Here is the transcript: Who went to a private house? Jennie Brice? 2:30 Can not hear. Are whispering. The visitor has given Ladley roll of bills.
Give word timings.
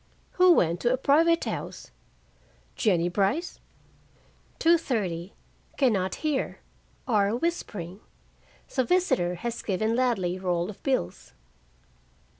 Who 0.31 0.53
went 0.53 0.79
to 0.79 0.91
a 0.91 0.97
private 0.97 1.43
house? 1.43 1.91
Jennie 2.75 3.07
Brice? 3.07 3.59
2:30 4.59 5.33
Can 5.77 5.93
not 5.93 6.15
hear. 6.25 6.57
Are 7.07 7.35
whispering. 7.35 7.99
The 8.75 8.83
visitor 8.83 9.35
has 9.35 9.61
given 9.61 9.95
Ladley 9.95 10.39
roll 10.39 10.71
of 10.71 10.81
bills. 10.81 11.33